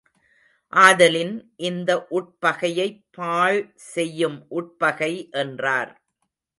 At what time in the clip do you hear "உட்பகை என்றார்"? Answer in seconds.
4.49-5.93